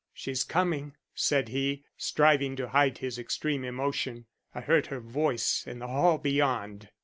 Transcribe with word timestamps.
"She's 0.15 0.43
coming," 0.43 0.95
said 1.13 1.49
he, 1.49 1.83
striving 1.95 2.55
to 2.55 2.69
hide 2.69 2.97
his 2.97 3.19
extreme 3.19 3.63
emotion. 3.63 4.25
"I 4.51 4.61
heard 4.61 4.87
her 4.87 4.99
voice 4.99 5.63
in 5.67 5.77
the 5.77 5.87
hall 5.89 6.17
beyond." 6.17 6.89